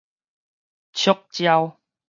[0.93, 1.77] 觸礁